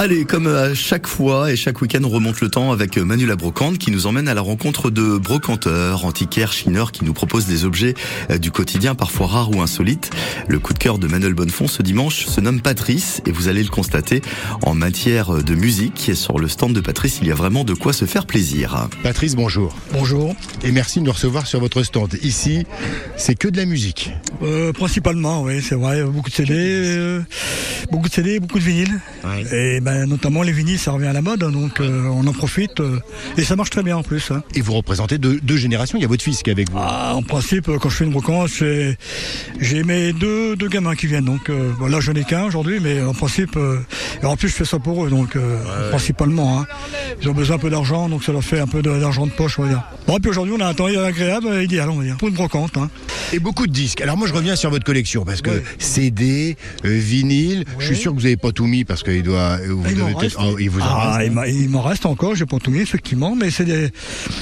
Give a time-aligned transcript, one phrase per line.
[0.00, 3.34] Allez, comme à chaque fois et chaque week-end, on remonte le temps avec Manu la
[3.34, 7.64] Brocante qui nous emmène à la rencontre de brocanteurs, antiquaires, chineurs qui nous proposent des
[7.64, 7.94] objets
[8.30, 10.10] euh, du quotidien parfois rares ou insolites.
[10.46, 13.62] Le coup de cœur de Manuel Bonnefond ce dimanche se nomme Patrice et vous allez
[13.62, 14.22] le constater
[14.62, 16.12] en matière de musique.
[16.14, 18.88] Sur le stand de Patrice, il y a vraiment de quoi se faire plaisir.
[19.02, 19.74] Patrice, bonjour.
[19.92, 20.34] Bonjour.
[20.62, 22.14] Et merci de nous recevoir sur votre stand.
[22.22, 22.64] Ici,
[23.16, 24.10] c'est que de la musique.
[24.42, 26.02] Euh, principalement, oui, c'est vrai.
[26.04, 27.20] Beaucoup de CD, euh,
[27.90, 29.00] beaucoup de CD, beaucoup de vinyles.
[29.52, 32.80] Et ben, notamment les vinyles, ça revient à la mode, donc euh, on en profite.
[32.80, 32.98] euh,
[33.36, 34.30] et ça marche très bien en plus.
[34.30, 34.42] hein.
[34.54, 35.98] Et vous représentez deux, deux générations.
[35.98, 36.78] Il y a votre fils qui est avec vous.
[36.80, 38.50] Ah, en principe, quand je fais une brocante,
[39.60, 41.24] j'ai mes deux, deux gamins qui viennent.
[41.24, 43.78] Donc euh, bon, là, je n'ai qu'un aujourd'hui, mais en principe, euh,
[44.22, 46.60] et en plus, je fais ça pour eux, donc euh, principalement.
[46.60, 46.66] hein.
[47.22, 49.58] Ils ont besoin un peu d'argent, donc ça leur fait un peu d'argent de poche,
[49.58, 49.82] on va dire.
[50.06, 52.34] Bon, et puis aujourd'hui, on a un temps agréable, idéal, on va dire, pour une
[52.34, 52.76] brocante.
[52.76, 52.88] hein.
[53.32, 54.00] Et beaucoup de disques.
[54.00, 55.62] Alors moi, je reviens sur votre collection parce que.
[55.78, 57.64] CD, vinyle.
[57.78, 59.58] Je suis sûr que vous n'avez pas tout mis parce qu'il doit.
[59.68, 60.36] Vous Ah, il devez reste.
[60.40, 61.26] oh, il vous en Ah, reste.
[61.28, 63.90] il m'a- il m'en reste encore, j'ai pas tout mis effectivement, mais c'est des,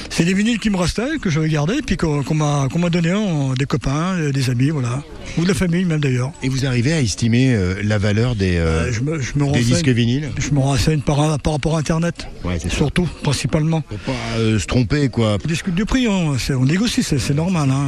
[0.09, 2.89] c'est des vinyles qui me restaient, que j'avais gardés, puis qu'on qu'on m'a qu'on m'a
[2.89, 3.11] donné
[3.57, 5.03] des copains, des amis, voilà.
[5.37, 6.31] Ou de la famille même d'ailleurs.
[6.43, 9.51] Et vous arrivez à estimer euh, la valeur des, euh, Euh, je me, je me
[9.51, 10.29] des disques vinyles?
[10.37, 12.75] Je me renseigne par, par rapport à Internet, Ouais, c'est ça.
[12.75, 13.83] surtout, principalement.
[13.89, 15.37] Faut pas euh, se tromper, quoi.
[15.43, 17.69] On discute du prix, hein, on négocie, c'est normal.
[17.71, 17.85] Hein.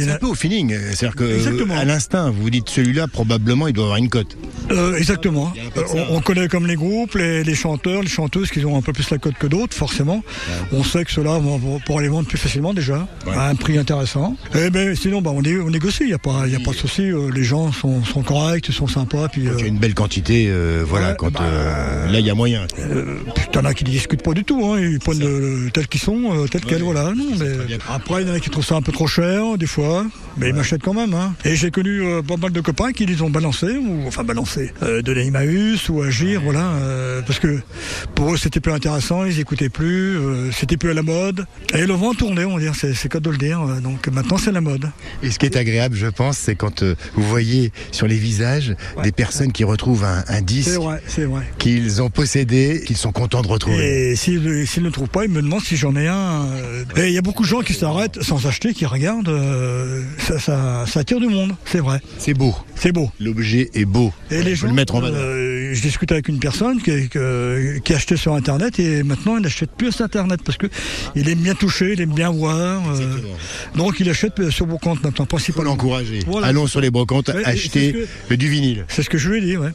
[0.00, 0.74] C'est a- un peu au feeling.
[0.94, 1.76] C'est-à-dire que Exactement.
[1.76, 4.36] à l'instinct, vous vous dites celui-là, probablement, il doit avoir une cote.
[4.70, 5.52] Euh, exactement.
[5.76, 8.82] Euh, on, on connaît comme les groupes, les, les chanteurs, les chanteuses qui ont un
[8.82, 10.22] peu plus la cote que d'autres, forcément.
[10.72, 13.34] On sait que ceux-là vont les vendre plus facilement déjà, Ouais.
[13.34, 14.36] à un prix intéressant.
[14.54, 16.76] Et ben, sinon, bah, on, on négocie, il n'y a, pas- y a pas de
[16.76, 17.02] souci.
[17.10, 19.28] euh, les gens sont, sont corrects, ils sont sympas.
[19.28, 21.10] Puis, euh, Il y a une belle quantité, euh, voilà.
[21.10, 22.66] Ouais, quand bah, euh, là, il y a moyen.
[22.78, 23.16] euh,
[23.52, 26.34] t'en as qui ne discutent pas du tout, hein, ils prennent le- tels qu'ils sont,
[26.34, 27.12] euh, tels quels, voilà.
[27.14, 29.66] Non, mais après, il y en a qui trouvent ça un peu trop cher, des
[29.66, 30.04] fois,
[30.36, 31.14] mais ils m'achètent quand même.
[31.14, 31.34] Hein.
[31.44, 34.57] Et j'ai connu euh, pas mal de copains qui les ont balancés, ou enfin balancés,
[34.82, 37.60] euh, de l'Emmaüs ou Agir, voilà, euh, parce que
[38.14, 41.46] pour eux c'était plus intéressant, ils écoutaient plus, euh, c'était plus à la mode.
[41.74, 43.60] Et le vent tournait, on va dire, c'est c'est cas de le dire.
[43.82, 44.90] Donc maintenant c'est la mode.
[45.22, 49.12] Et ce qui est agréable, je pense, c'est quand vous voyez sur les visages des
[49.12, 50.70] personnes qui retrouvent un, un disque
[51.06, 51.28] C'est c'est
[51.58, 54.10] qu'ils ont possédé, qu'ils sont contents de retrouver.
[54.10, 56.46] Et s'ils ne trouvent pas, ils me demandent si j'en ai un.
[56.96, 59.34] Et il y a beaucoup de gens qui s'arrêtent sans acheter, qui regardent.
[60.18, 62.00] ça, ça, ça attire du monde, c'est vrai.
[62.18, 62.54] C'est beau.
[62.74, 63.10] C'est beau.
[63.20, 64.12] L'objet est beau.
[64.30, 65.18] Et gens, le mettre en valeur.
[65.20, 69.70] euh, je discute avec une personne qui, qui achetait sur Internet et maintenant il n'achète
[69.76, 70.66] plus sur Internet parce que
[71.14, 72.88] il aime bien toucher, il aime bien voir.
[72.88, 73.34] euh, Exactement.
[73.76, 75.70] donc il achète sur comptes maintenant, faut principalement.
[75.72, 76.20] l'encourager.
[76.26, 76.46] Voilà.
[76.48, 78.84] Allons sur les brocantes, Ouais, et acheter du vinyle.
[78.88, 79.70] C'est ce que je lui ai dit, ouais.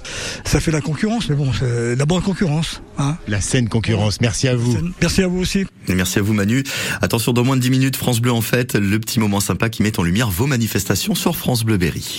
[0.46, 2.82] Ça fait la concurrence, mais bon, c'est la bonne concurrence.
[2.98, 3.18] Hein.
[3.28, 4.22] La saine concurrence.
[4.22, 4.78] Merci à vous.
[5.02, 5.66] Merci à vous aussi.
[5.88, 6.64] Et merci à vous Manu.
[7.02, 9.84] Attention, dans moins de 10 minutes, France Bleu en fête, le petit moment sympa qui
[9.84, 12.06] met en lumière vos manifestations sur France Bleu Berry.